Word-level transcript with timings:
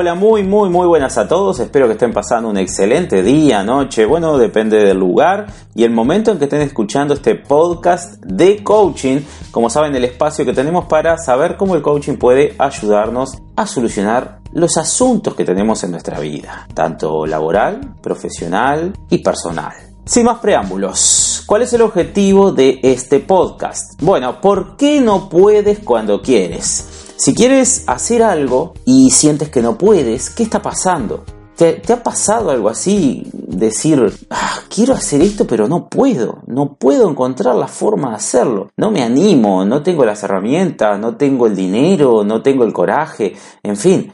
Hola, 0.00 0.14
muy, 0.14 0.44
muy, 0.44 0.70
muy 0.70 0.86
buenas 0.86 1.18
a 1.18 1.26
todos. 1.26 1.58
Espero 1.58 1.88
que 1.88 1.94
estén 1.94 2.12
pasando 2.12 2.48
un 2.48 2.56
excelente 2.56 3.20
día, 3.20 3.64
noche. 3.64 4.04
Bueno, 4.04 4.38
depende 4.38 4.76
del 4.76 4.96
lugar 4.96 5.48
y 5.74 5.82
el 5.82 5.90
momento 5.90 6.30
en 6.30 6.38
que 6.38 6.44
estén 6.44 6.60
escuchando 6.60 7.14
este 7.14 7.34
podcast 7.34 8.22
de 8.22 8.62
coaching. 8.62 9.22
Como 9.50 9.68
saben, 9.68 9.96
el 9.96 10.04
espacio 10.04 10.44
que 10.44 10.52
tenemos 10.52 10.84
para 10.84 11.18
saber 11.18 11.56
cómo 11.56 11.74
el 11.74 11.82
coaching 11.82 12.14
puede 12.14 12.54
ayudarnos 12.60 13.38
a 13.56 13.66
solucionar 13.66 14.38
los 14.52 14.76
asuntos 14.76 15.34
que 15.34 15.44
tenemos 15.44 15.82
en 15.82 15.90
nuestra 15.90 16.20
vida, 16.20 16.68
tanto 16.74 17.26
laboral, 17.26 17.96
profesional 18.00 18.92
y 19.10 19.18
personal. 19.18 19.72
Sin 20.04 20.26
más 20.26 20.38
preámbulos, 20.38 21.42
¿cuál 21.44 21.62
es 21.62 21.72
el 21.72 21.82
objetivo 21.82 22.52
de 22.52 22.78
este 22.84 23.18
podcast? 23.18 24.00
Bueno, 24.00 24.40
¿por 24.40 24.76
qué 24.76 25.00
no 25.00 25.28
puedes 25.28 25.80
cuando 25.80 26.22
quieres? 26.22 26.97
Si 27.18 27.34
quieres 27.34 27.82
hacer 27.88 28.22
algo 28.22 28.74
y 28.84 29.10
sientes 29.10 29.50
que 29.50 29.60
no 29.60 29.76
puedes, 29.76 30.30
¿qué 30.30 30.44
está 30.44 30.62
pasando? 30.62 31.24
¿Te, 31.56 31.82
ha 31.92 32.00
pasado 32.04 32.52
algo 32.52 32.68
así? 32.68 33.28
Decir, 33.32 34.00
ah, 34.30 34.60
quiero 34.72 34.94
hacer 34.94 35.20
esto 35.22 35.44
pero 35.44 35.66
no 35.66 35.88
puedo, 35.88 36.44
no 36.46 36.76
puedo 36.76 37.10
encontrar 37.10 37.56
la 37.56 37.66
forma 37.66 38.10
de 38.10 38.16
hacerlo, 38.16 38.70
no 38.76 38.92
me 38.92 39.02
animo, 39.02 39.64
no 39.64 39.82
tengo 39.82 40.04
las 40.04 40.22
herramientas, 40.22 41.00
no 41.00 41.16
tengo 41.16 41.48
el 41.48 41.56
dinero, 41.56 42.22
no 42.22 42.40
tengo 42.40 42.62
el 42.62 42.72
coraje, 42.72 43.34
en 43.64 43.76
fin, 43.76 44.12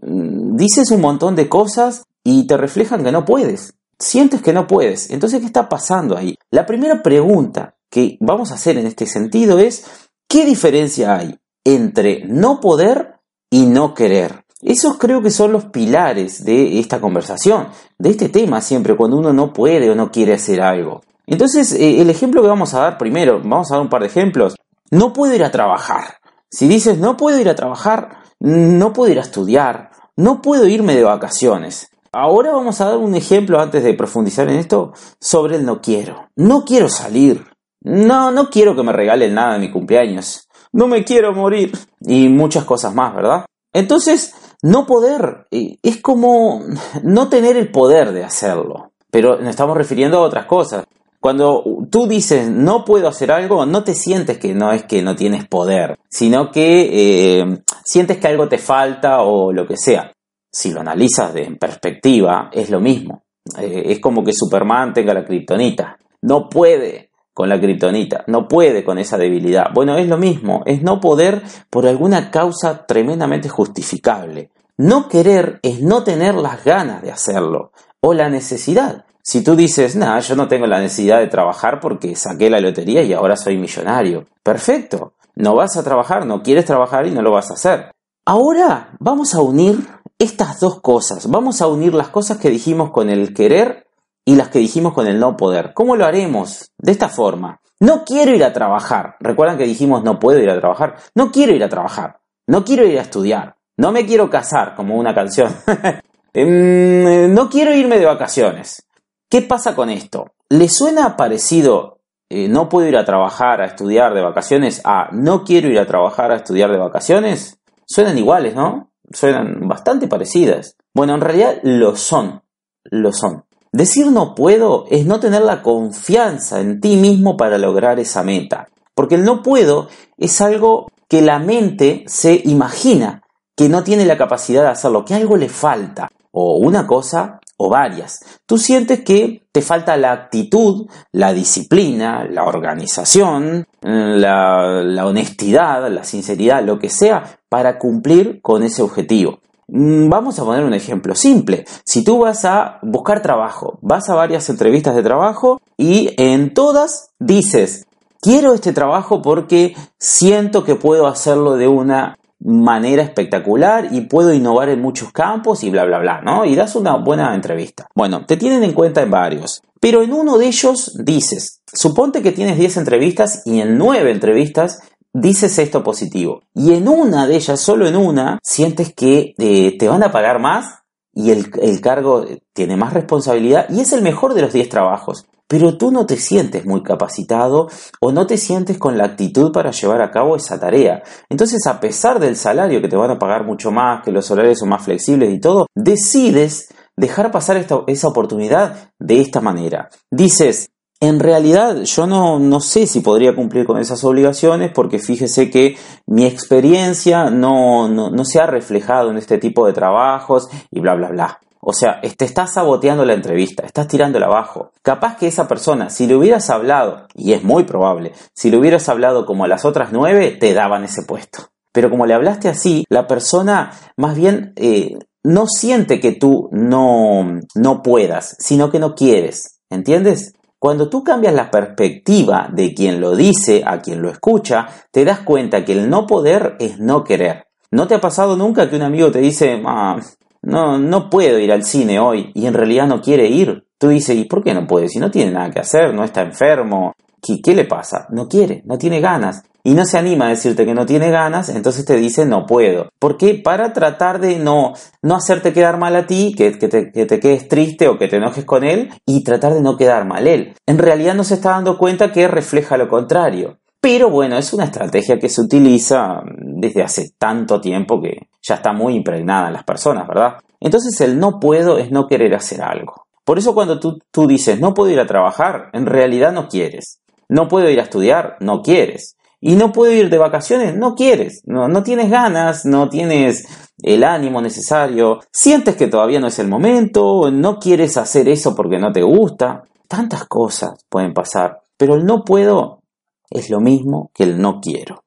mm, 0.00 0.56
dices 0.56 0.90
un 0.90 1.02
montón 1.02 1.36
de 1.36 1.50
cosas 1.50 2.04
y 2.24 2.46
te 2.46 2.56
reflejan 2.56 3.04
que 3.04 3.12
no 3.12 3.26
puedes, 3.26 3.74
sientes 3.98 4.40
que 4.40 4.54
no 4.54 4.66
puedes, 4.66 5.10
entonces 5.10 5.40
¿qué 5.40 5.46
está 5.46 5.68
pasando 5.68 6.16
ahí? 6.16 6.34
La 6.50 6.64
primera 6.64 7.02
pregunta 7.02 7.76
que 7.90 8.16
vamos 8.20 8.52
a 8.52 8.54
hacer 8.54 8.78
en 8.78 8.86
este 8.86 9.04
sentido 9.04 9.58
es, 9.58 9.84
¿qué 10.26 10.46
diferencia 10.46 11.14
hay 11.14 11.38
entre 11.64 12.24
no 12.26 12.60
poder 12.60 13.18
y 13.50 13.66
no 13.66 13.94
querer. 13.94 14.44
Esos 14.60 14.98
creo 14.98 15.22
que 15.22 15.30
son 15.30 15.52
los 15.52 15.66
pilares 15.66 16.44
de 16.44 16.80
esta 16.80 17.00
conversación, 17.00 17.68
de 17.96 18.10
este 18.10 18.28
tema 18.28 18.60
siempre, 18.60 18.96
cuando 18.96 19.16
uno 19.16 19.32
no 19.32 19.52
puede 19.52 19.88
o 19.88 19.94
no 19.94 20.10
quiere 20.10 20.34
hacer 20.34 20.60
algo. 20.60 21.02
Entonces, 21.26 21.72
eh, 21.74 22.00
el 22.00 22.10
ejemplo 22.10 22.42
que 22.42 22.48
vamos 22.48 22.74
a 22.74 22.80
dar 22.80 22.98
primero, 22.98 23.40
vamos 23.40 23.70
a 23.70 23.74
dar 23.74 23.82
un 23.82 23.88
par 23.88 24.00
de 24.00 24.08
ejemplos. 24.08 24.56
No 24.90 25.12
puedo 25.12 25.34
ir 25.34 25.44
a 25.44 25.52
trabajar. 25.52 26.16
Si 26.50 26.66
dices 26.66 26.98
no 26.98 27.16
puedo 27.16 27.38
ir 27.38 27.48
a 27.48 27.54
trabajar, 27.54 28.22
no 28.40 28.92
puedo 28.92 29.12
ir 29.12 29.18
a 29.18 29.22
estudiar, 29.22 29.90
no 30.16 30.40
puedo 30.40 30.66
irme 30.66 30.96
de 30.96 31.04
vacaciones. 31.04 31.90
Ahora 32.10 32.52
vamos 32.52 32.80
a 32.80 32.86
dar 32.86 32.96
un 32.96 33.14
ejemplo 33.14 33.60
antes 33.60 33.84
de 33.84 33.94
profundizar 33.94 34.48
en 34.48 34.56
esto 34.56 34.92
sobre 35.20 35.56
el 35.56 35.66
no 35.66 35.80
quiero. 35.80 36.30
No 36.34 36.64
quiero 36.64 36.88
salir. 36.88 37.44
No, 37.80 38.32
no 38.32 38.50
quiero 38.50 38.74
que 38.74 38.82
me 38.82 38.92
regalen 38.92 39.34
nada 39.34 39.52
de 39.52 39.60
mi 39.60 39.70
cumpleaños 39.70 40.47
no 40.72 40.86
me 40.86 41.04
quiero 41.04 41.32
morir 41.32 41.72
y 42.00 42.28
muchas 42.28 42.64
cosas 42.64 42.94
más, 42.94 43.14
¿verdad? 43.14 43.44
Entonces, 43.72 44.34
no 44.62 44.86
poder 44.86 45.46
es 45.50 46.00
como 46.00 46.62
no 47.02 47.28
tener 47.28 47.56
el 47.56 47.70
poder 47.70 48.12
de 48.12 48.24
hacerlo, 48.24 48.92
pero 49.10 49.38
nos 49.38 49.50
estamos 49.50 49.76
refiriendo 49.76 50.18
a 50.18 50.22
otras 50.22 50.46
cosas. 50.46 50.84
Cuando 51.20 51.64
tú 51.90 52.06
dices 52.06 52.48
no 52.48 52.84
puedo 52.84 53.08
hacer 53.08 53.32
algo, 53.32 53.66
no 53.66 53.82
te 53.82 53.94
sientes 53.94 54.38
que 54.38 54.54
no 54.54 54.72
es 54.72 54.84
que 54.84 55.02
no 55.02 55.16
tienes 55.16 55.46
poder, 55.48 55.98
sino 56.08 56.50
que 56.50 57.40
eh, 57.40 57.62
sientes 57.84 58.18
que 58.18 58.28
algo 58.28 58.48
te 58.48 58.58
falta 58.58 59.22
o 59.22 59.52
lo 59.52 59.66
que 59.66 59.76
sea. 59.76 60.12
Si 60.50 60.72
lo 60.72 60.80
analizas 60.80 61.34
de, 61.34 61.44
en 61.44 61.56
perspectiva, 61.56 62.50
es 62.52 62.70
lo 62.70 62.80
mismo. 62.80 63.24
Eh, 63.58 63.82
es 63.86 64.00
como 64.00 64.24
que 64.24 64.32
Superman 64.32 64.92
tenga 64.92 65.12
la 65.12 65.24
kriptonita. 65.24 65.98
No 66.22 66.48
puede 66.48 67.07
con 67.38 67.48
la 67.48 67.60
kriptonita, 67.60 68.24
no 68.26 68.48
puede 68.48 68.82
con 68.82 68.98
esa 68.98 69.16
debilidad. 69.16 69.66
Bueno, 69.72 69.96
es 69.96 70.08
lo 70.08 70.18
mismo, 70.18 70.64
es 70.66 70.82
no 70.82 70.98
poder 70.98 71.40
por 71.70 71.86
alguna 71.86 72.32
causa 72.32 72.84
tremendamente 72.84 73.48
justificable. 73.48 74.50
No 74.76 75.08
querer 75.08 75.60
es 75.62 75.80
no 75.80 76.02
tener 76.02 76.34
las 76.34 76.64
ganas 76.64 77.00
de 77.00 77.12
hacerlo 77.12 77.70
o 78.00 78.12
la 78.12 78.28
necesidad. 78.28 79.04
Si 79.22 79.44
tú 79.44 79.54
dices, 79.54 79.94
nada, 79.94 80.18
yo 80.18 80.34
no 80.34 80.48
tengo 80.48 80.66
la 80.66 80.80
necesidad 80.80 81.20
de 81.20 81.28
trabajar 81.28 81.78
porque 81.78 82.16
saqué 82.16 82.50
la 82.50 82.58
lotería 82.58 83.04
y 83.04 83.12
ahora 83.12 83.36
soy 83.36 83.56
millonario. 83.56 84.24
Perfecto. 84.42 85.12
No 85.36 85.54
vas 85.54 85.76
a 85.76 85.84
trabajar, 85.84 86.26
no 86.26 86.42
quieres 86.42 86.64
trabajar 86.64 87.06
y 87.06 87.12
no 87.12 87.22
lo 87.22 87.30
vas 87.30 87.52
a 87.52 87.54
hacer. 87.54 87.92
Ahora 88.26 88.96
vamos 88.98 89.36
a 89.36 89.42
unir 89.42 89.78
estas 90.18 90.58
dos 90.58 90.80
cosas. 90.80 91.30
Vamos 91.30 91.62
a 91.62 91.68
unir 91.68 91.94
las 91.94 92.08
cosas 92.08 92.38
que 92.38 92.50
dijimos 92.50 92.90
con 92.90 93.08
el 93.08 93.32
querer 93.32 93.86
y 94.28 94.36
las 94.36 94.50
que 94.50 94.58
dijimos 94.58 94.92
con 94.92 95.06
el 95.06 95.18
no 95.18 95.38
poder. 95.38 95.72
¿Cómo 95.72 95.96
lo 95.96 96.04
haremos? 96.04 96.70
De 96.76 96.92
esta 96.92 97.08
forma. 97.08 97.62
No 97.80 98.04
quiero 98.04 98.34
ir 98.34 98.44
a 98.44 98.52
trabajar. 98.52 99.16
Recuerdan 99.20 99.56
que 99.56 99.64
dijimos 99.64 100.04
no 100.04 100.18
puedo 100.18 100.38
ir 100.38 100.50
a 100.50 100.60
trabajar. 100.60 100.96
No 101.14 101.32
quiero 101.32 101.54
ir 101.54 101.64
a 101.64 101.70
trabajar. 101.70 102.20
No 102.46 102.62
quiero 102.62 102.86
ir 102.86 102.98
a 102.98 103.00
estudiar. 103.00 103.56
No 103.78 103.90
me 103.90 104.04
quiero 104.04 104.28
casar, 104.28 104.74
como 104.74 104.96
una 104.96 105.14
canción. 105.14 105.50
Em, 106.34 107.32
no 107.32 107.48
quiero 107.48 107.74
irme 107.74 107.98
de 107.98 108.04
vacaciones. 108.04 108.86
¿Qué 109.30 109.40
pasa 109.40 109.74
con 109.74 109.88
esto? 109.88 110.34
¿Le 110.50 110.68
suena 110.68 111.16
parecido 111.16 112.00
eh, 112.28 112.48
no 112.48 112.68
puedo 112.68 112.86
ir 112.86 112.98
a 112.98 113.06
trabajar, 113.06 113.62
a 113.62 113.64
estudiar 113.64 114.12
de 114.12 114.20
vacaciones 114.20 114.82
a 114.84 115.08
no 115.10 115.42
quiero 115.42 115.68
ir 115.68 115.78
a 115.78 115.86
trabajar, 115.86 116.32
a 116.32 116.36
estudiar 116.36 116.70
de 116.70 116.76
vacaciones? 116.76 117.58
Suenan 117.86 118.18
iguales, 118.18 118.54
¿no? 118.54 118.92
Suenan 119.10 119.66
bastante 119.66 120.06
parecidas. 120.06 120.76
Bueno, 120.92 121.14
en 121.14 121.22
realidad 121.22 121.60
lo 121.62 121.96
son. 121.96 122.42
Lo 122.84 123.10
son. 123.10 123.47
Decir 123.72 124.10
no 124.10 124.34
puedo 124.34 124.86
es 124.90 125.06
no 125.06 125.20
tener 125.20 125.42
la 125.42 125.62
confianza 125.62 126.60
en 126.60 126.80
ti 126.80 126.96
mismo 126.96 127.36
para 127.36 127.58
lograr 127.58 127.98
esa 127.98 128.22
meta. 128.22 128.68
Porque 128.94 129.16
el 129.16 129.24
no 129.24 129.42
puedo 129.42 129.88
es 130.16 130.40
algo 130.40 130.90
que 131.08 131.22
la 131.22 131.38
mente 131.38 132.04
se 132.06 132.40
imagina 132.44 133.22
que 133.56 133.68
no 133.68 133.82
tiene 133.82 134.04
la 134.04 134.16
capacidad 134.16 134.62
de 134.62 134.68
hacerlo, 134.68 135.04
que 135.04 135.14
algo 135.14 135.36
le 135.36 135.48
falta, 135.48 136.08
o 136.30 136.58
una 136.58 136.86
cosa 136.86 137.40
o 137.56 137.68
varias. 137.68 138.20
Tú 138.46 138.56
sientes 138.56 139.00
que 139.00 139.42
te 139.50 139.62
falta 139.62 139.96
la 139.96 140.12
actitud, 140.12 140.88
la 141.10 141.32
disciplina, 141.32 142.24
la 142.24 142.44
organización, 142.44 143.66
la, 143.82 144.82
la 144.84 145.06
honestidad, 145.06 145.90
la 145.90 146.04
sinceridad, 146.04 146.62
lo 146.62 146.78
que 146.78 146.88
sea, 146.88 147.40
para 147.48 147.78
cumplir 147.78 148.40
con 148.40 148.62
ese 148.62 148.82
objetivo. 148.82 149.40
Mm, 149.68 150.08
vamos 150.08 150.38
a 150.38 150.44
poner 150.44 150.64
un 150.64 150.72
ejemplo 150.72 151.14
simple. 151.14 151.66
Si 151.84 152.02
tú 152.02 152.18
vas 152.18 152.44
a 152.44 152.78
buscar 152.82 153.20
trabajo, 153.20 153.78
vas 153.82 154.08
a 154.08 154.14
varias 154.14 154.48
entrevistas 154.48 154.94
de 154.96 155.02
trabajo 155.02 155.60
y 155.76 156.14
en 156.16 156.54
todas 156.54 157.10
dices, 157.18 157.86
quiero 158.20 158.54
este 158.54 158.72
trabajo 158.72 159.20
porque 159.20 159.76
siento 159.98 160.64
que 160.64 160.74
puedo 160.74 161.06
hacerlo 161.06 161.56
de 161.56 161.68
una 161.68 162.18
manera 162.40 163.02
espectacular 163.02 163.88
y 163.90 164.02
puedo 164.02 164.32
innovar 164.32 164.68
en 164.70 164.80
muchos 164.80 165.12
campos 165.12 165.62
y 165.64 165.70
bla 165.70 165.84
bla 165.84 165.98
bla, 165.98 166.22
¿no? 166.22 166.44
Y 166.44 166.54
das 166.54 166.74
una 166.76 166.96
buena 166.96 167.34
entrevista. 167.34 167.88
Bueno, 167.94 168.24
te 168.24 168.36
tienen 168.36 168.62
en 168.62 168.72
cuenta 168.72 169.02
en 169.02 169.10
varios, 169.10 169.60
pero 169.80 170.02
en 170.02 170.12
uno 170.14 170.38
de 170.38 170.46
ellos 170.46 170.96
dices, 171.04 171.60
suponte 171.72 172.22
que 172.22 172.32
tienes 172.32 172.56
10 172.56 172.78
entrevistas 172.78 173.42
y 173.44 173.60
en 173.60 173.76
9 173.76 174.10
entrevistas 174.12 174.80
dices 175.12 175.58
esto 175.58 175.82
positivo. 175.82 176.42
Y 176.54 176.74
en 176.74 176.88
una 176.88 177.26
de 177.26 177.36
ellas, 177.36 177.60
solo 177.60 177.86
en 177.86 177.96
una, 177.96 178.38
sientes 178.42 178.94
que 178.94 179.34
eh, 179.38 179.76
te 179.78 179.88
van 179.88 180.02
a 180.02 180.12
pagar 180.12 180.40
más 180.40 180.82
y 181.12 181.30
el, 181.30 181.50
el, 181.60 181.80
cargo 181.80 182.24
tiene 182.52 182.76
más 182.76 182.92
responsabilidad 182.92 183.66
y 183.70 183.80
es 183.80 183.92
el 183.92 184.02
mejor 184.02 184.34
de 184.34 184.42
los 184.42 184.52
10 184.52 184.68
trabajos. 184.68 185.26
Pero 185.48 185.78
tú 185.78 185.90
no 185.90 186.04
te 186.04 186.18
sientes 186.18 186.66
muy 186.66 186.82
capacitado 186.82 187.68
o 188.00 188.12
no 188.12 188.26
te 188.26 188.36
sientes 188.36 188.76
con 188.76 188.98
la 188.98 189.06
actitud 189.06 189.50
para 189.50 189.70
llevar 189.70 190.02
a 190.02 190.10
cabo 190.10 190.36
esa 190.36 190.60
tarea. 190.60 191.02
Entonces, 191.30 191.66
a 191.66 191.80
pesar 191.80 192.20
del 192.20 192.36
salario 192.36 192.82
que 192.82 192.88
te 192.88 192.96
van 192.96 193.10
a 193.10 193.18
pagar 193.18 193.46
mucho 193.46 193.70
más, 193.70 194.04
que 194.04 194.12
los 194.12 194.30
horarios 194.30 194.58
son 194.58 194.68
más 194.68 194.84
flexibles 194.84 195.32
y 195.32 195.40
todo, 195.40 195.66
decides 195.74 196.68
dejar 196.98 197.30
pasar 197.30 197.56
esta, 197.56 197.82
esa 197.86 198.08
oportunidad 198.08 198.90
de 198.98 199.20
esta 199.22 199.40
manera. 199.40 199.88
Dices, 200.10 200.68
en 201.00 201.20
realidad 201.20 201.82
yo 201.82 202.06
no, 202.06 202.38
no, 202.38 202.60
sé 202.60 202.86
si 202.86 203.00
podría 203.00 203.34
cumplir 203.34 203.64
con 203.64 203.78
esas 203.78 204.02
obligaciones 204.02 204.72
porque 204.74 204.98
fíjese 204.98 205.48
que 205.48 205.76
mi 206.06 206.26
experiencia 206.26 207.30
no, 207.30 207.88
no, 207.88 208.10
no, 208.10 208.24
se 208.24 208.40
ha 208.40 208.46
reflejado 208.46 209.10
en 209.10 209.16
este 209.16 209.38
tipo 209.38 209.66
de 209.66 209.72
trabajos 209.72 210.48
y 210.70 210.80
bla, 210.80 210.94
bla, 210.94 211.10
bla. 211.10 211.40
O 211.60 211.72
sea, 211.72 212.00
te 212.00 212.24
estás 212.24 212.54
saboteando 212.54 213.04
la 213.04 213.14
entrevista, 213.14 213.64
estás 213.64 213.88
tirándola 213.88 214.26
abajo. 214.26 214.70
Capaz 214.82 215.16
que 215.16 215.26
esa 215.26 215.48
persona, 215.48 215.90
si 215.90 216.06
le 216.06 216.16
hubieras 216.16 216.50
hablado, 216.50 217.06
y 217.14 217.32
es 217.32 217.42
muy 217.42 217.64
probable, 217.64 218.12
si 218.32 218.50
le 218.50 218.58
hubieras 218.58 218.88
hablado 218.88 219.26
como 219.26 219.44
a 219.44 219.48
las 219.48 219.64
otras 219.64 219.90
nueve, 219.92 220.36
te 220.38 220.54
daban 220.54 220.84
ese 220.84 221.02
puesto. 221.02 221.50
Pero 221.72 221.90
como 221.90 222.06
le 222.06 222.14
hablaste 222.14 222.48
así, 222.48 222.84
la 222.88 223.06
persona 223.06 223.72
más 223.96 224.16
bien 224.16 224.52
eh, 224.56 224.98
no 225.22 225.46
siente 225.46 226.00
que 226.00 226.12
tú 226.12 226.48
no, 226.52 227.40
no 227.54 227.82
puedas, 227.82 228.36
sino 228.38 228.70
que 228.70 228.78
no 228.78 228.94
quieres. 228.94 229.60
¿Entiendes? 229.70 230.32
Cuando 230.58 230.88
tú 230.88 231.04
cambias 231.04 231.34
la 231.34 231.50
perspectiva 231.50 232.48
de 232.52 232.74
quien 232.74 233.00
lo 233.00 233.14
dice 233.14 233.62
a 233.64 233.80
quien 233.80 234.02
lo 234.02 234.10
escucha, 234.10 234.66
te 234.90 235.04
das 235.04 235.20
cuenta 235.20 235.64
que 235.64 235.72
el 235.72 235.88
no 235.88 236.06
poder 236.06 236.56
es 236.58 236.80
no 236.80 237.04
querer. 237.04 237.46
¿No 237.70 237.86
te 237.86 237.94
ha 237.94 238.00
pasado 238.00 238.36
nunca 238.36 238.68
que 238.68 238.76
un 238.76 238.82
amigo 238.82 239.12
te 239.12 239.20
dice, 239.20 239.62
ah, 239.64 240.00
no, 240.42 240.78
no 240.78 241.10
puedo 241.10 241.38
ir 241.38 241.52
al 241.52 241.64
cine 241.64 242.00
hoy 242.00 242.32
y 242.34 242.46
en 242.46 242.54
realidad 242.54 242.88
no 242.88 243.00
quiere 243.00 243.28
ir? 243.28 243.66
Tú 243.78 243.88
dices, 243.88 244.16
¿y 244.16 244.24
por 244.24 244.42
qué 244.42 244.52
no 244.52 244.66
puede? 244.66 244.88
Si 244.88 244.98
no 244.98 245.10
tiene 245.10 245.30
nada 245.30 245.50
que 245.50 245.60
hacer, 245.60 245.94
no 245.94 246.02
está 246.02 246.22
enfermo. 246.22 246.92
¿Qué, 247.22 247.40
qué 247.40 247.54
le 247.54 247.64
pasa? 247.64 248.06
No 248.10 248.26
quiere, 248.26 248.62
no 248.64 248.78
tiene 248.78 249.00
ganas 249.00 249.44
y 249.68 249.74
no 249.74 249.84
se 249.84 249.98
anima 249.98 250.24
a 250.24 250.30
decirte 250.30 250.64
que 250.64 250.72
no 250.72 250.86
tiene 250.86 251.10
ganas, 251.10 251.50
entonces 251.50 251.84
te 251.84 251.96
dice 251.96 252.24
no 252.24 252.46
puedo. 252.46 252.88
¿Por 252.98 253.18
qué? 253.18 253.34
Para 253.34 253.74
tratar 253.74 254.18
de 254.18 254.38
no, 254.38 254.72
no 255.02 255.14
hacerte 255.14 255.52
quedar 255.52 255.76
mal 255.76 255.94
a 255.94 256.06
ti, 256.06 256.34
que, 256.34 256.52
te, 256.52 256.90
que 256.90 257.04
te 257.04 257.20
quedes 257.20 257.48
triste 257.48 257.86
o 257.86 257.98
que 257.98 258.08
te 258.08 258.16
enojes 258.16 258.46
con 258.46 258.64
él 258.64 258.88
y 259.04 259.22
tratar 259.24 259.52
de 259.52 259.60
no 259.60 259.76
quedar 259.76 260.06
mal 260.06 260.26
él. 260.26 260.54
En 260.64 260.78
realidad 260.78 261.14
no 261.14 261.22
se 261.22 261.34
está 261.34 261.50
dando 261.50 261.76
cuenta 261.76 262.12
que 262.12 262.28
refleja 262.28 262.78
lo 262.78 262.88
contrario. 262.88 263.58
Pero 263.78 264.08
bueno, 264.08 264.38
es 264.38 264.54
una 264.54 264.64
estrategia 264.64 265.18
que 265.18 265.28
se 265.28 265.42
utiliza 265.42 266.22
desde 266.38 266.82
hace 266.82 267.10
tanto 267.18 267.60
tiempo 267.60 268.00
que 268.00 268.28
ya 268.40 268.54
está 268.54 268.72
muy 268.72 268.94
impregnada 268.94 269.48
en 269.48 269.52
las 269.52 269.64
personas, 269.64 270.08
¿verdad? 270.08 270.38
Entonces 270.60 270.98
el 271.02 271.18
no 271.18 271.38
puedo 271.38 271.76
es 271.76 271.90
no 271.90 272.06
querer 272.06 272.34
hacer 272.34 272.62
algo. 272.62 273.04
Por 273.22 273.36
eso 273.36 273.52
cuando 273.52 273.78
tú, 273.78 273.98
tú 274.10 274.26
dices 274.26 274.58
no 274.58 274.72
puedo 274.72 274.90
ir 274.90 274.98
a 274.98 275.06
trabajar, 275.06 275.68
en 275.74 275.84
realidad 275.84 276.32
no 276.32 276.48
quieres. 276.48 277.02
No 277.28 277.48
puedo 277.48 277.68
ir 277.68 277.80
a 277.80 277.82
estudiar, 277.82 278.38
no 278.40 278.62
quieres 278.62 279.17
y 279.40 279.54
no 279.54 279.72
puedo 279.72 279.92
ir 279.92 280.10
de 280.10 280.18
vacaciones, 280.18 280.76
no 280.76 280.94
quieres, 280.94 281.42
no, 281.46 281.68
no 281.68 281.82
tienes 281.82 282.10
ganas, 282.10 282.64
no 282.64 282.88
tienes 282.88 283.46
el 283.82 284.02
ánimo 284.02 284.40
necesario, 284.40 285.20
sientes 285.32 285.76
que 285.76 285.86
todavía 285.86 286.20
no 286.20 286.26
es 286.26 286.38
el 286.38 286.48
momento, 286.48 287.30
no 287.30 287.58
quieres 287.58 287.96
hacer 287.96 288.28
eso 288.28 288.54
porque 288.54 288.78
no 288.78 288.92
te 288.92 289.02
gusta. 289.02 289.64
Tantas 289.86 290.26
cosas 290.26 290.84
pueden 290.88 291.14
pasar, 291.14 291.60
pero 291.76 291.94
el 291.94 292.04
no 292.04 292.24
puedo 292.24 292.82
es 293.30 293.48
lo 293.48 293.60
mismo 293.60 294.10
que 294.12 294.24
el 294.24 294.40
no 294.40 294.60
quiero. 294.60 295.04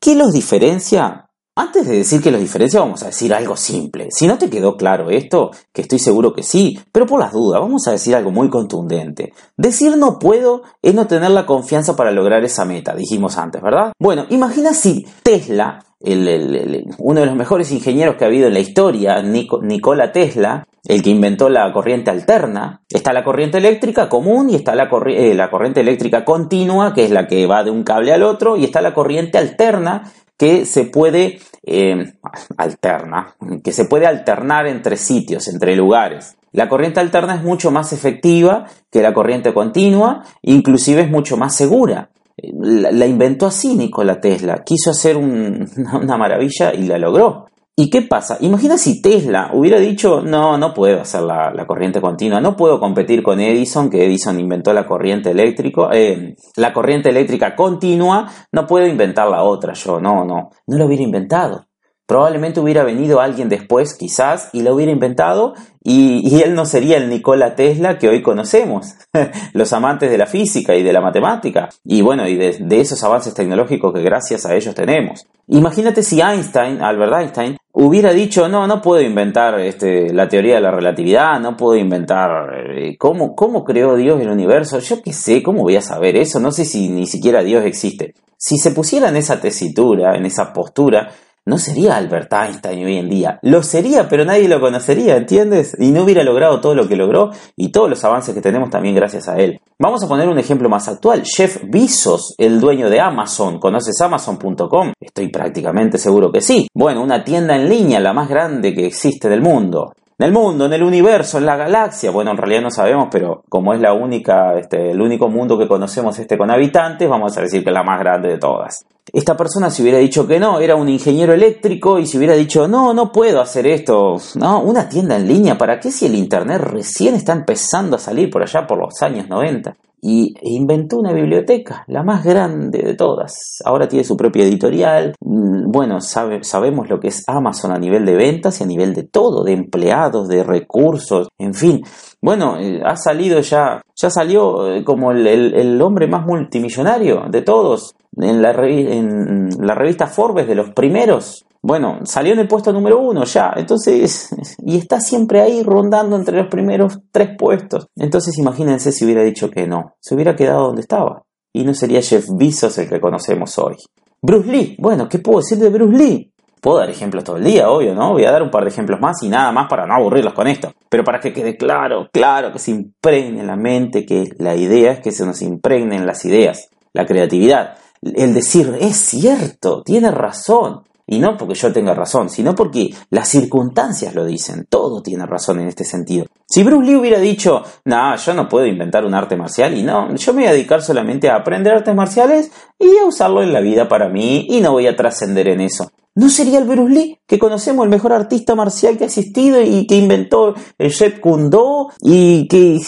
¿Qué 0.00 0.14
los 0.14 0.32
diferencia? 0.32 1.30
Antes 1.56 1.86
de 1.86 1.98
decir 1.98 2.20
que 2.20 2.32
los 2.32 2.40
diferencia, 2.40 2.80
vamos 2.80 3.04
a 3.04 3.06
decir 3.06 3.32
algo 3.32 3.56
simple. 3.56 4.08
Si 4.10 4.26
no 4.26 4.38
te 4.38 4.50
quedó 4.50 4.76
claro 4.76 5.10
esto, 5.10 5.52
que 5.72 5.82
estoy 5.82 6.00
seguro 6.00 6.32
que 6.32 6.42
sí, 6.42 6.80
pero 6.90 7.06
por 7.06 7.20
las 7.20 7.32
dudas, 7.32 7.60
vamos 7.60 7.86
a 7.86 7.92
decir 7.92 8.16
algo 8.16 8.32
muy 8.32 8.50
contundente. 8.50 9.32
Decir 9.56 9.96
no 9.96 10.18
puedo 10.18 10.62
es 10.82 10.94
no 10.94 11.06
tener 11.06 11.30
la 11.30 11.46
confianza 11.46 11.94
para 11.94 12.10
lograr 12.10 12.44
esa 12.44 12.64
meta, 12.64 12.96
dijimos 12.96 13.38
antes, 13.38 13.62
¿verdad? 13.62 13.92
Bueno, 14.00 14.26
imagina 14.30 14.74
si 14.74 15.06
Tesla, 15.22 15.78
uno 16.00 17.20
de 17.20 17.26
los 17.26 17.36
mejores 17.36 17.70
ingenieros 17.70 18.16
que 18.16 18.24
ha 18.24 18.26
habido 18.26 18.48
en 18.48 18.54
la 18.54 18.60
historia, 18.60 19.22
Nikola 19.22 20.10
Tesla, 20.10 20.66
el 20.86 21.02
que 21.02 21.10
inventó 21.10 21.48
la 21.48 21.72
corriente 21.72 22.10
alterna. 22.10 22.82
Está 22.88 23.12
la 23.12 23.24
corriente 23.24 23.58
eléctrica 23.58 24.08
común 24.08 24.50
y 24.50 24.56
está 24.56 24.72
eh, 24.72 25.34
la, 25.34 25.50
corriente 25.50 25.80
eléctrica 25.80 26.24
continua, 26.24 26.92
que 26.92 27.04
es 27.04 27.10
la 27.10 27.26
que 27.26 27.46
va 27.46 27.64
de 27.64 27.70
un 27.70 27.84
cable 27.84 28.12
al 28.12 28.22
otro, 28.22 28.56
y 28.56 28.64
está 28.64 28.82
la 28.82 28.92
corriente 28.92 29.38
alterna, 29.38 30.12
que 30.36 30.66
se 30.66 30.84
puede 30.84 31.38
eh, 31.62 32.14
alterna, 32.56 33.34
que 33.62 33.72
se 33.72 33.84
puede 33.84 34.06
alternar 34.06 34.66
entre 34.66 34.96
sitios, 34.96 35.48
entre 35.48 35.76
lugares. 35.76 36.36
La 36.52 36.68
corriente 36.68 37.00
alterna 37.00 37.34
es 37.36 37.42
mucho 37.42 37.70
más 37.70 37.92
efectiva 37.92 38.66
que 38.90 39.02
la 39.02 39.12
corriente 39.12 39.52
continua, 39.52 40.24
inclusive 40.42 41.02
es 41.02 41.10
mucho 41.10 41.36
más 41.36 41.56
segura. 41.56 42.10
La, 42.36 43.06
inventó 43.06 43.46
así 43.46 43.74
Nikola 43.74 44.20
Tesla, 44.20 44.62
quiso 44.64 44.90
hacer 44.90 45.16
una 45.16 46.16
maravilla 46.16 46.74
y 46.74 46.84
la 46.84 46.98
logró. 46.98 47.46
¿Y 47.76 47.90
qué 47.90 48.02
pasa? 48.02 48.36
Imagina 48.40 48.78
si 48.78 49.02
Tesla 49.02 49.50
hubiera 49.52 49.80
dicho, 49.80 50.22
no, 50.22 50.56
no 50.56 50.72
puedo 50.72 51.00
hacer 51.00 51.22
la, 51.22 51.52
corriente 51.66 52.00
continua, 52.00 52.40
no 52.40 52.56
puedo 52.56 52.78
competir 52.78 53.20
con 53.24 53.40
Edison, 53.40 53.90
que 53.90 54.04
Edison 54.04 54.38
inventó 54.38 54.72
la 54.72 54.86
corriente 54.86 55.32
eléctrica, 55.32 55.88
eh, 55.92 56.36
la 56.54 56.72
corriente 56.72 57.08
eléctrica 57.08 57.56
continua, 57.56 58.30
no 58.52 58.68
puedo 58.68 58.86
inventar 58.86 59.28
la 59.28 59.42
otra 59.42 59.72
yo, 59.72 60.00
no, 60.00 60.24
no, 60.24 60.50
no 60.68 60.78
lo 60.78 60.86
hubiera 60.86 61.02
inventado. 61.02 61.66
Probablemente 62.06 62.60
hubiera 62.60 62.84
venido 62.84 63.20
alguien 63.20 63.48
después, 63.48 63.94
quizás, 63.94 64.50
y 64.52 64.62
lo 64.62 64.74
hubiera 64.74 64.92
inventado, 64.92 65.54
y, 65.82 66.42
él 66.42 66.54
no 66.54 66.66
sería 66.66 66.98
el 66.98 67.08
Nikola 67.08 67.56
Tesla 67.56 67.98
que 67.98 68.08
hoy 68.08 68.22
conocemos, 68.22 68.94
los 69.52 69.72
amantes 69.72 70.10
de 70.12 70.18
la 70.18 70.26
física 70.26 70.76
y 70.76 70.84
de 70.84 70.92
la 70.92 71.00
matemática, 71.00 71.70
y 71.82 72.02
bueno, 72.02 72.28
y 72.28 72.36
de, 72.36 72.58
de, 72.60 72.80
esos 72.80 73.02
avances 73.02 73.34
tecnológicos 73.34 73.92
que 73.92 74.02
gracias 74.02 74.46
a 74.46 74.54
ellos 74.54 74.76
tenemos. 74.76 75.26
Imagínate 75.48 76.02
si 76.02 76.20
Einstein, 76.20 76.82
Albert 76.82 77.14
Einstein, 77.14 77.56
hubiera 77.74 78.12
dicho, 78.12 78.48
no, 78.48 78.66
no 78.66 78.80
puedo 78.80 79.02
inventar 79.02 79.58
este, 79.60 80.12
la 80.12 80.28
teoría 80.28 80.56
de 80.56 80.60
la 80.60 80.70
relatividad, 80.70 81.40
no 81.40 81.56
puedo 81.56 81.76
inventar 81.76 82.54
eh, 82.54 82.96
¿cómo, 82.96 83.34
cómo 83.34 83.64
creó 83.64 83.96
Dios 83.96 84.20
el 84.20 84.30
universo, 84.30 84.78
yo 84.78 85.02
qué 85.02 85.12
sé, 85.12 85.42
¿cómo 85.42 85.62
voy 85.62 85.76
a 85.76 85.82
saber 85.82 86.16
eso? 86.16 86.38
No 86.40 86.52
sé 86.52 86.64
si 86.64 86.88
ni 86.88 87.06
siquiera 87.06 87.42
Dios 87.42 87.64
existe. 87.64 88.14
Si 88.36 88.58
se 88.58 88.70
pusiera 88.70 89.08
en 89.08 89.16
esa 89.16 89.40
tesitura, 89.40 90.16
en 90.16 90.24
esa 90.24 90.52
postura, 90.52 91.10
no 91.46 91.58
sería 91.58 91.96
Albert 91.96 92.32
Einstein 92.32 92.84
hoy 92.84 92.96
en 92.96 93.10
día. 93.10 93.38
Lo 93.42 93.62
sería, 93.62 94.08
pero 94.08 94.24
nadie 94.24 94.48
lo 94.48 94.60
conocería, 94.60 95.16
¿entiendes? 95.16 95.76
Y 95.78 95.90
no 95.90 96.04
hubiera 96.04 96.22
logrado 96.22 96.60
todo 96.60 96.74
lo 96.74 96.88
que 96.88 96.96
logró 96.96 97.30
y 97.54 97.70
todos 97.70 97.90
los 97.90 98.02
avances 98.04 98.34
que 98.34 98.40
tenemos 98.40 98.70
también 98.70 98.94
gracias 98.94 99.28
a 99.28 99.36
él. 99.36 99.60
Vamos 99.78 100.02
a 100.02 100.08
poner 100.08 100.28
un 100.28 100.38
ejemplo 100.38 100.68
más 100.68 100.88
actual. 100.88 101.22
Jeff 101.24 101.60
Bezos, 101.64 102.34
el 102.38 102.60
dueño 102.60 102.88
de 102.88 103.00
Amazon. 103.00 103.58
¿Conoces 103.58 104.00
Amazon.com? 104.00 104.92
Estoy 104.98 105.28
prácticamente 105.28 105.98
seguro 105.98 106.32
que 106.32 106.40
sí. 106.40 106.68
Bueno, 106.72 107.02
una 107.02 107.22
tienda 107.22 107.56
en 107.56 107.68
línea, 107.68 108.00
la 108.00 108.12
más 108.12 108.28
grande 108.28 108.72
que 108.72 108.86
existe 108.86 109.28
del 109.28 109.42
mundo 109.42 109.92
en 110.18 110.26
el 110.26 110.32
mundo, 110.32 110.66
en 110.66 110.72
el 110.72 110.82
universo, 110.82 111.38
en 111.38 111.46
la 111.46 111.56
galaxia. 111.56 112.10
Bueno, 112.10 112.30
en 112.30 112.36
realidad 112.36 112.62
no 112.62 112.70
sabemos, 112.70 113.08
pero 113.10 113.42
como 113.48 113.74
es 113.74 113.80
la 113.80 113.92
única, 113.92 114.56
este, 114.58 114.92
el 114.92 115.00
único 115.00 115.28
mundo 115.28 115.58
que 115.58 115.66
conocemos 115.66 116.18
este 116.18 116.38
con 116.38 116.50
habitantes, 116.50 117.08
vamos 117.08 117.36
a 117.36 117.40
decir 117.40 117.64
que 117.64 117.70
es 117.70 117.74
la 117.74 117.82
más 117.82 117.98
grande 117.98 118.28
de 118.28 118.38
todas. 118.38 118.86
Esta 119.12 119.36
persona 119.36 119.70
si 119.70 119.82
hubiera 119.82 119.98
dicho 119.98 120.26
que 120.26 120.38
no, 120.38 120.60
era 120.60 120.76
un 120.76 120.88
ingeniero 120.88 121.32
eléctrico 121.32 121.98
y 121.98 122.06
si 122.06 122.16
hubiera 122.16 122.34
dicho 122.34 122.66
no, 122.68 122.94
no 122.94 123.12
puedo 123.12 123.40
hacer 123.40 123.66
esto, 123.66 124.16
no, 124.36 124.60
una 124.60 124.88
tienda 124.88 125.16
en 125.16 125.28
línea, 125.28 125.58
¿para 125.58 125.78
qué 125.78 125.90
si 125.90 126.06
el 126.06 126.14
internet 126.14 126.60
recién 126.60 127.14
está 127.14 127.32
empezando 127.32 127.96
a 127.96 127.98
salir 127.98 128.30
por 128.30 128.42
allá 128.42 128.66
por 128.66 128.78
los 128.78 129.02
años 129.02 129.28
90? 129.28 129.76
Y 130.06 130.34
inventó 130.42 130.98
una 130.98 131.14
biblioteca, 131.14 131.82
la 131.86 132.02
más 132.02 132.22
grande 132.22 132.82
de 132.82 132.94
todas. 132.94 133.62
Ahora 133.64 133.88
tiene 133.88 134.04
su 134.04 134.18
propia 134.18 134.44
editorial. 134.44 135.14
Mm, 135.18 135.70
bueno, 135.70 136.02
sabemos 136.02 136.90
lo 136.90 137.00
que 137.00 137.08
es 137.08 137.24
Amazon 137.26 137.72
a 137.72 137.78
nivel 137.78 138.04
de 138.04 138.14
ventas 138.14 138.60
y 138.60 138.64
a 138.64 138.66
nivel 138.66 138.92
de 138.92 139.04
todo, 139.04 139.42
de 139.44 139.54
empleados, 139.54 140.28
de 140.28 140.44
recursos, 140.44 141.28
en 141.38 141.54
fin. 141.54 141.80
Bueno, 142.20 142.58
eh, 142.58 142.82
ha 142.84 142.96
salido 142.96 143.40
ya, 143.40 143.80
ya 143.96 144.10
salió 144.10 144.74
eh, 144.74 144.84
como 144.84 145.10
el, 145.10 145.80
hombre 145.80 146.06
más 146.06 146.26
multimillonario 146.26 147.22
de 147.30 147.40
todos 147.40 147.94
en 148.18 148.42
la, 148.42 148.50
en 148.50 149.48
la 149.58 149.74
revista 149.74 150.06
Forbes 150.06 150.46
de 150.46 150.54
los 150.54 150.70
primeros 150.72 151.46
bueno, 151.66 152.00
salió 152.04 152.34
en 152.34 152.40
el 152.40 152.46
puesto 152.46 152.74
número 152.74 153.00
uno 153.00 153.24
ya, 153.24 153.54
entonces, 153.56 154.28
y 154.58 154.76
está 154.76 155.00
siempre 155.00 155.40
ahí 155.40 155.62
rondando 155.62 156.14
entre 156.14 156.36
los 156.36 156.48
primeros 156.48 156.98
tres 157.10 157.30
puestos. 157.38 157.88
Entonces 157.96 158.36
imagínense 158.36 158.92
si 158.92 159.06
hubiera 159.06 159.22
dicho 159.22 159.50
que 159.50 159.66
no, 159.66 159.94
se 159.98 160.14
hubiera 160.14 160.36
quedado 160.36 160.66
donde 160.66 160.82
estaba. 160.82 161.22
Y 161.54 161.64
no 161.64 161.72
sería 161.72 162.02
Jeff 162.02 162.26
Bezos 162.36 162.76
el 162.76 162.90
que 162.90 163.00
conocemos 163.00 163.58
hoy. 163.58 163.76
Bruce 164.20 164.46
Lee, 164.46 164.76
bueno, 164.78 165.08
¿qué 165.08 165.20
puedo 165.20 165.38
decir 165.38 165.56
de 165.56 165.70
Bruce 165.70 165.96
Lee? 165.96 166.34
Puedo 166.60 166.78
dar 166.78 166.90
ejemplos 166.90 167.24
todo 167.24 167.38
el 167.38 167.44
día, 167.44 167.70
obvio, 167.70 167.94
¿no? 167.94 168.12
Voy 168.12 168.26
a 168.26 168.30
dar 168.30 168.42
un 168.42 168.50
par 168.50 168.64
de 168.64 168.70
ejemplos 168.70 169.00
más 169.00 169.22
y 169.22 169.30
nada 169.30 169.50
más 169.50 169.66
para 169.66 169.86
no 169.86 169.94
aburrirlos 169.94 170.34
con 170.34 170.46
esto. 170.46 170.70
Pero 170.90 171.02
para 171.02 171.18
que 171.18 171.32
quede 171.32 171.56
claro, 171.56 172.08
claro, 172.12 172.52
que 172.52 172.58
se 172.58 172.72
impregne 172.72 173.40
en 173.40 173.46
la 173.46 173.56
mente, 173.56 174.04
que 174.04 174.24
la 174.38 174.54
idea 174.54 174.92
es 174.92 175.00
que 175.00 175.12
se 175.12 175.24
nos 175.24 175.40
impregnen 175.40 176.04
las 176.04 176.26
ideas, 176.26 176.68
la 176.92 177.06
creatividad. 177.06 177.78
El 178.02 178.34
decir, 178.34 178.76
es 178.80 178.96
cierto, 178.96 179.82
tiene 179.82 180.10
razón. 180.10 180.82
Y 181.06 181.18
no 181.18 181.36
porque 181.36 181.54
yo 181.54 181.72
tenga 181.72 181.92
razón, 181.92 182.30
sino 182.30 182.54
porque 182.54 182.90
las 183.10 183.28
circunstancias 183.28 184.14
lo 184.14 184.24
dicen. 184.24 184.66
Todo 184.68 185.02
tiene 185.02 185.26
razón 185.26 185.60
en 185.60 185.68
este 185.68 185.84
sentido. 185.84 186.26
Si 186.48 186.62
Bruce 186.62 186.86
Lee 186.86 186.96
hubiera 186.96 187.18
dicho, 187.18 187.62
no, 187.84 188.16
yo 188.16 188.34
no 188.34 188.48
puedo 188.48 188.66
inventar 188.66 189.04
un 189.04 189.14
arte 189.14 189.36
marcial 189.36 189.76
y 189.76 189.82
no, 189.82 190.14
yo 190.14 190.32
me 190.32 190.42
voy 190.42 190.48
a 190.48 190.52
dedicar 190.52 190.82
solamente 190.82 191.28
a 191.28 191.36
aprender 191.36 191.74
artes 191.74 191.94
marciales 191.94 192.50
y 192.78 192.96
a 192.98 193.04
usarlo 193.04 193.42
en 193.42 193.52
la 193.52 193.60
vida 193.60 193.88
para 193.88 194.08
mí 194.08 194.46
y 194.48 194.60
no 194.60 194.72
voy 194.72 194.86
a 194.86 194.96
trascender 194.96 195.48
en 195.48 195.60
eso. 195.60 195.90
¿No 196.14 196.28
sería 196.28 196.58
el 196.58 196.64
Bruce 196.64 196.94
Lee 196.94 197.20
que 197.26 197.38
conocemos, 197.38 197.84
el 197.84 197.90
mejor 197.90 198.12
artista 198.12 198.54
marcial 198.54 198.96
que 198.96 199.04
ha 199.04 199.08
existido 199.08 199.60
y 199.60 199.86
que 199.86 199.96
inventó 199.96 200.54
el 200.78 200.90
Jet 200.92 201.20
Kundo 201.20 201.90
y 202.00 202.46
que 202.48 202.80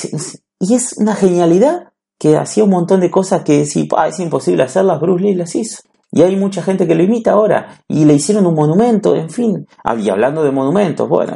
y 0.59 0.75
es 0.75 0.95
una 0.99 1.15
genialidad 1.15 1.93
que 2.19 2.37
hacía 2.37 2.65
un 2.65 2.71
montón 2.71 3.01
de 3.01 3.11
cosas 3.11 3.43
que 3.43 3.67
si 3.67 3.89
es 4.07 4.21
imposible 4.21 4.63
hacerlas, 4.63 5.01
Bruce 5.01 5.23
Lee 5.23 5.35
las 5.35 5.55
hizo. 5.55 5.83
Y 6.17 6.23
hay 6.23 6.35
mucha 6.35 6.63
gente 6.63 6.87
que 6.87 6.95
lo 6.95 7.03
imita 7.03 7.33
ahora. 7.33 7.83
Y 7.87 8.07
le 8.07 8.15
hicieron 8.15 8.47
un 8.47 8.55
monumento, 8.55 9.15
en 9.15 9.29
fin. 9.29 9.67
Ah, 9.85 9.95
y 9.97 10.09
hablando 10.09 10.43
de 10.43 10.51
monumentos, 10.51 11.07
bueno, 11.07 11.35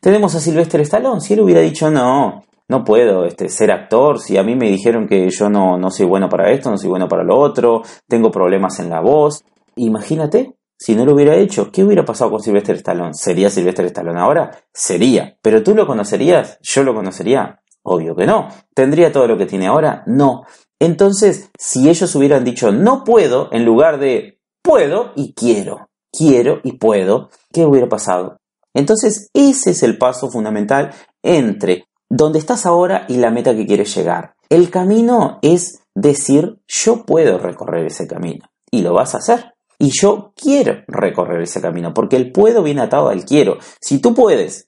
tenemos 0.00 0.34
a 0.34 0.38
Sylvester 0.38 0.82
Stallone. 0.82 1.22
Si 1.22 1.32
él 1.32 1.40
hubiera 1.40 1.62
dicho 1.62 1.90
no, 1.90 2.44
no 2.68 2.84
puedo 2.84 3.24
este, 3.24 3.48
ser 3.48 3.72
actor, 3.72 4.20
si 4.20 4.36
a 4.36 4.42
mí 4.42 4.54
me 4.54 4.68
dijeron 4.68 5.08
que 5.08 5.30
yo 5.30 5.48
no, 5.48 5.78
no 5.78 5.90
soy 5.90 6.04
bueno 6.04 6.28
para 6.28 6.50
esto, 6.50 6.70
no 6.70 6.76
soy 6.76 6.90
bueno 6.90 7.08
para 7.08 7.24
lo 7.24 7.38
otro, 7.38 7.84
tengo 8.06 8.30
problemas 8.30 8.78
en 8.80 8.90
la 8.90 9.00
voz. 9.00 9.44
Imagínate, 9.76 10.56
si 10.76 10.94
no 10.94 11.06
lo 11.06 11.14
hubiera 11.14 11.34
hecho, 11.34 11.72
¿qué 11.72 11.82
hubiera 11.82 12.04
pasado 12.04 12.32
con 12.32 12.42
Sylvester 12.42 12.76
Stallone? 12.76 13.14
¿Sería 13.14 13.48
Sylvester 13.48 13.86
Stallone 13.86 14.20
ahora? 14.20 14.50
Sería. 14.74 15.38
¿Pero 15.40 15.62
tú 15.62 15.74
lo 15.74 15.86
conocerías? 15.86 16.58
¿Yo 16.60 16.82
lo 16.82 16.94
conocería? 16.94 17.62
Obvio 17.82 18.14
que 18.14 18.26
no. 18.26 18.48
¿Tendría 18.74 19.10
todo 19.10 19.26
lo 19.26 19.38
que 19.38 19.46
tiene 19.46 19.68
ahora? 19.68 20.02
No. 20.06 20.42
Entonces, 20.82 21.48
si 21.56 21.88
ellos 21.88 22.12
hubieran 22.16 22.42
dicho 22.42 22.72
no 22.72 23.04
puedo, 23.04 23.48
en 23.52 23.64
lugar 23.64 24.00
de 24.00 24.40
puedo 24.64 25.12
y 25.14 25.32
quiero, 25.32 25.90
quiero 26.10 26.58
y 26.64 26.72
puedo, 26.72 27.30
¿qué 27.52 27.64
hubiera 27.64 27.88
pasado? 27.88 28.40
Entonces, 28.74 29.30
ese 29.32 29.70
es 29.70 29.84
el 29.84 29.96
paso 29.96 30.28
fundamental 30.28 30.92
entre 31.22 31.84
donde 32.10 32.40
estás 32.40 32.66
ahora 32.66 33.06
y 33.08 33.18
la 33.18 33.30
meta 33.30 33.54
que 33.54 33.64
quieres 33.64 33.94
llegar. 33.94 34.34
El 34.48 34.70
camino 34.70 35.38
es 35.40 35.84
decir, 35.94 36.58
yo 36.66 37.04
puedo 37.06 37.38
recorrer 37.38 37.86
ese 37.86 38.08
camino. 38.08 38.50
Y 38.68 38.82
lo 38.82 38.92
vas 38.92 39.14
a 39.14 39.18
hacer. 39.18 39.54
Y 39.78 39.90
yo 39.92 40.32
quiero 40.34 40.82
recorrer 40.88 41.42
ese 41.42 41.60
camino, 41.60 41.94
porque 41.94 42.16
el 42.16 42.32
puedo 42.32 42.64
viene 42.64 42.82
atado 42.82 43.08
al 43.08 43.24
quiero. 43.24 43.58
Si 43.80 44.00
tú 44.00 44.14
puedes, 44.14 44.66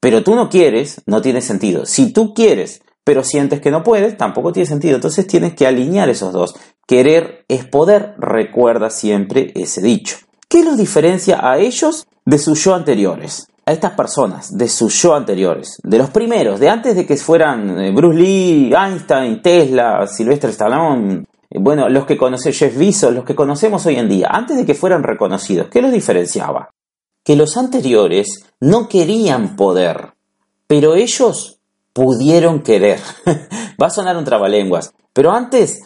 pero 0.00 0.22
tú 0.22 0.34
no 0.36 0.48
quieres, 0.48 1.02
no 1.04 1.20
tiene 1.20 1.42
sentido. 1.42 1.84
Si 1.84 2.14
tú 2.14 2.32
quieres, 2.32 2.80
pero 3.10 3.24
sientes 3.24 3.60
que 3.60 3.72
no 3.72 3.82
puedes, 3.82 4.16
tampoco 4.16 4.52
tiene 4.52 4.68
sentido. 4.68 4.94
Entonces 4.94 5.26
tienes 5.26 5.54
que 5.54 5.66
alinear 5.66 6.08
esos 6.08 6.32
dos. 6.32 6.54
Querer 6.86 7.44
es 7.48 7.64
poder, 7.64 8.14
recuerda 8.18 8.88
siempre 8.88 9.50
ese 9.56 9.82
dicho. 9.82 10.18
¿Qué 10.48 10.62
los 10.62 10.76
diferencia 10.76 11.40
a 11.42 11.58
ellos 11.58 12.06
de 12.24 12.38
sus 12.38 12.62
yo 12.62 12.72
anteriores? 12.72 13.48
A 13.66 13.72
estas 13.72 13.94
personas, 13.94 14.56
de 14.56 14.68
sus 14.68 15.02
yo 15.02 15.16
anteriores, 15.16 15.80
de 15.82 15.98
los 15.98 16.10
primeros, 16.10 16.60
de 16.60 16.68
antes 16.68 16.94
de 16.94 17.04
que 17.04 17.16
fueran 17.16 17.80
eh, 17.80 17.90
Bruce 17.90 18.16
Lee, 18.16 18.72
Einstein, 18.72 19.42
Tesla, 19.42 20.06
Sylvester 20.06 20.50
Stallone, 20.50 21.24
eh, 21.50 21.58
bueno, 21.58 21.88
los 21.88 22.06
que 22.06 22.16
conoce 22.16 22.52
Jeff 22.52 22.76
los 23.10 23.24
que 23.24 23.34
conocemos 23.34 23.84
hoy 23.86 23.96
en 23.96 24.08
día, 24.08 24.28
antes 24.30 24.56
de 24.56 24.64
que 24.64 24.74
fueran 24.74 25.02
reconocidos, 25.02 25.66
¿qué 25.68 25.82
los 25.82 25.90
diferenciaba? 25.90 26.70
Que 27.24 27.34
los 27.34 27.56
anteriores 27.56 28.44
no 28.60 28.88
querían 28.88 29.56
poder, 29.56 30.12
pero 30.68 30.94
ellos 30.94 31.59
pudieron 31.92 32.62
querer. 32.62 33.00
Va 33.82 33.86
a 33.86 33.90
sonar 33.90 34.16
un 34.16 34.24
trabalenguas, 34.24 34.92
pero 35.12 35.32
antes 35.32 35.82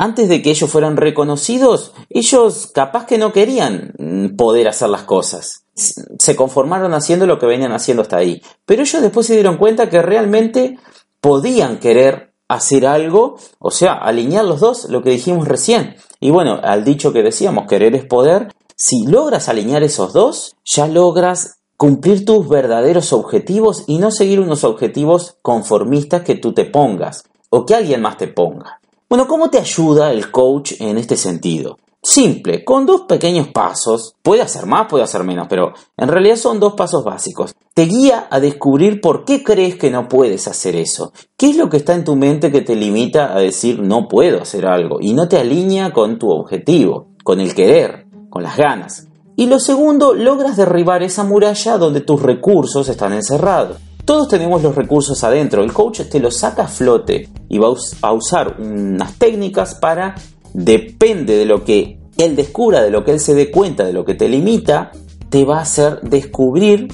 antes 0.00 0.28
de 0.28 0.42
que 0.42 0.50
ellos 0.50 0.70
fueran 0.70 0.96
reconocidos, 0.96 1.92
ellos 2.08 2.70
capaz 2.72 3.04
que 3.04 3.18
no 3.18 3.32
querían 3.32 3.94
mm, 3.98 4.36
poder 4.36 4.68
hacer 4.68 4.88
las 4.90 5.02
cosas. 5.02 5.64
Se 5.74 6.36
conformaron 6.36 6.94
haciendo 6.94 7.26
lo 7.26 7.40
que 7.40 7.46
venían 7.46 7.72
haciendo 7.72 8.02
hasta 8.02 8.18
ahí. 8.18 8.40
Pero 8.64 8.82
ellos 8.82 9.02
después 9.02 9.26
se 9.26 9.34
dieron 9.34 9.56
cuenta 9.56 9.90
que 9.90 10.00
realmente 10.00 10.78
podían 11.20 11.78
querer 11.78 12.32
hacer 12.46 12.86
algo, 12.86 13.38
o 13.58 13.72
sea, 13.72 13.94
alinear 13.94 14.44
los 14.44 14.60
dos, 14.60 14.88
lo 14.88 15.02
que 15.02 15.10
dijimos 15.10 15.48
recién. 15.48 15.96
Y 16.20 16.30
bueno, 16.30 16.60
al 16.62 16.84
dicho 16.84 17.12
que 17.12 17.24
decíamos, 17.24 17.66
querer 17.66 17.96
es 17.96 18.04
poder, 18.04 18.54
si 18.76 19.04
logras 19.04 19.48
alinear 19.48 19.82
esos 19.82 20.12
dos, 20.12 20.54
ya 20.64 20.86
logras 20.86 21.57
cumplir 21.78 22.24
tus 22.24 22.48
verdaderos 22.48 23.12
objetivos 23.12 23.84
y 23.86 23.98
no 23.98 24.10
seguir 24.10 24.40
unos 24.40 24.64
objetivos 24.64 25.36
conformistas 25.42 26.22
que 26.22 26.34
tú 26.34 26.52
te 26.52 26.64
pongas 26.64 27.22
o 27.50 27.64
que 27.64 27.76
alguien 27.76 28.02
más 28.02 28.18
te 28.18 28.26
ponga. 28.26 28.80
Bueno, 29.08 29.28
¿cómo 29.28 29.48
te 29.48 29.58
ayuda 29.58 30.12
el 30.12 30.32
coach 30.32 30.72
en 30.80 30.98
este 30.98 31.16
sentido? 31.16 31.78
Simple, 32.02 32.64
con 32.64 32.84
dos 32.84 33.02
pequeños 33.02 33.48
pasos, 33.48 34.16
puede 34.22 34.42
hacer 34.42 34.66
más, 34.66 34.88
puede 34.88 35.04
hacer 35.04 35.22
menos, 35.22 35.46
pero 35.48 35.72
en 35.96 36.08
realidad 36.08 36.36
son 36.36 36.58
dos 36.58 36.74
pasos 36.74 37.04
básicos. 37.04 37.54
Te 37.74 37.84
guía 37.84 38.26
a 38.28 38.40
descubrir 38.40 39.00
por 39.00 39.24
qué 39.24 39.44
crees 39.44 39.76
que 39.76 39.90
no 39.90 40.08
puedes 40.08 40.48
hacer 40.48 40.74
eso. 40.74 41.12
¿Qué 41.36 41.50
es 41.50 41.56
lo 41.56 41.70
que 41.70 41.76
está 41.76 41.94
en 41.94 42.04
tu 42.04 42.16
mente 42.16 42.50
que 42.50 42.60
te 42.60 42.74
limita 42.74 43.36
a 43.36 43.38
decir 43.38 43.80
no 43.80 44.08
puedo 44.08 44.42
hacer 44.42 44.66
algo 44.66 44.98
y 45.00 45.12
no 45.12 45.28
te 45.28 45.38
alinea 45.38 45.92
con 45.92 46.18
tu 46.18 46.30
objetivo, 46.30 47.06
con 47.22 47.40
el 47.40 47.54
querer, 47.54 48.06
con 48.30 48.42
las 48.42 48.56
ganas? 48.56 49.07
Y 49.38 49.46
lo 49.46 49.60
segundo, 49.60 50.14
logras 50.14 50.56
derribar 50.56 51.04
esa 51.04 51.22
muralla 51.22 51.78
donde 51.78 52.00
tus 52.00 52.20
recursos 52.20 52.88
están 52.88 53.12
encerrados. 53.12 53.76
Todos 54.04 54.26
tenemos 54.26 54.64
los 54.64 54.74
recursos 54.74 55.22
adentro, 55.22 55.62
el 55.62 55.72
coach 55.72 56.00
te 56.10 56.18
los 56.18 56.38
saca 56.38 56.64
a 56.64 56.66
flote 56.66 57.28
y 57.48 57.58
va 57.58 57.68
a 58.02 58.12
usar 58.12 58.56
unas 58.58 59.16
técnicas 59.16 59.76
para, 59.76 60.16
depende 60.52 61.36
de 61.36 61.44
lo 61.44 61.62
que 61.62 62.00
él 62.16 62.34
descubra, 62.34 62.82
de 62.82 62.90
lo 62.90 63.04
que 63.04 63.12
él 63.12 63.20
se 63.20 63.34
dé 63.34 63.52
cuenta, 63.52 63.84
de 63.84 63.92
lo 63.92 64.04
que 64.04 64.16
te 64.16 64.28
limita, 64.28 64.90
te 65.28 65.44
va 65.44 65.58
a 65.58 65.62
hacer 65.62 66.00
descubrir 66.00 66.88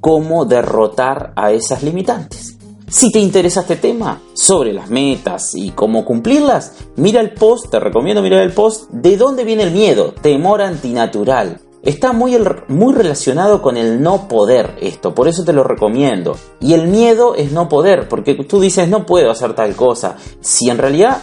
cómo 0.00 0.46
derrotar 0.46 1.34
a 1.36 1.52
esas 1.52 1.82
limitantes. 1.82 2.56
Si 2.88 3.12
te 3.12 3.18
interesa 3.18 3.60
este 3.60 3.76
tema 3.76 4.22
sobre 4.32 4.72
las 4.72 4.88
metas 4.88 5.54
y 5.54 5.72
cómo 5.72 6.06
cumplirlas, 6.06 6.72
mira 6.96 7.20
el 7.20 7.34
post, 7.34 7.70
te 7.70 7.78
recomiendo 7.78 8.22
mirar 8.22 8.40
el 8.40 8.54
post 8.54 8.88
de 8.90 9.18
dónde 9.18 9.44
viene 9.44 9.64
el 9.64 9.72
miedo, 9.72 10.14
temor 10.22 10.62
antinatural 10.62 11.60
está 11.82 12.12
muy, 12.12 12.36
muy 12.68 12.94
relacionado 12.94 13.62
con 13.62 13.76
el 13.76 14.02
no 14.02 14.28
poder 14.28 14.76
esto, 14.80 15.14
por 15.14 15.28
eso 15.28 15.44
te 15.44 15.52
lo 15.52 15.64
recomiendo. 15.64 16.36
Y 16.60 16.74
el 16.74 16.88
miedo 16.88 17.34
es 17.34 17.52
no 17.52 17.68
poder, 17.68 18.08
porque 18.08 18.34
tú 18.34 18.60
dices 18.60 18.88
no 18.88 19.06
puedo 19.06 19.30
hacer 19.30 19.54
tal 19.54 19.74
cosa, 19.74 20.16
si 20.40 20.70
en 20.70 20.78
realidad 20.78 21.22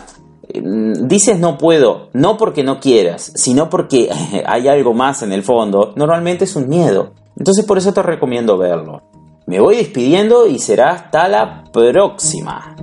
mm, 0.54 1.08
dices 1.08 1.40
no 1.40 1.58
puedo, 1.58 2.10
no 2.14 2.38
porque 2.38 2.64
no 2.64 2.80
quieras, 2.80 3.32
sino 3.36 3.70
porque 3.70 4.10
hay 4.46 4.68
algo 4.68 4.94
más 4.94 5.22
en 5.24 5.32
el 5.32 5.44
fondo, 5.44 5.94
normalmente 5.96 6.46
es 6.46 6.56
un 6.56 6.68
miedo. 6.68 7.12
Entonces 7.38 7.66
por 7.66 7.78
eso 7.78 7.94
te 7.94 8.02
recomiendo 8.02 8.58
verlo. 8.58 9.04
Me 9.46 9.62
voy 9.62 9.78
despidiendo 9.78 10.48
y 10.48 10.60
será 10.60 10.92
hasta 10.92 11.30
la 11.30 11.64
próxima. 11.72 12.76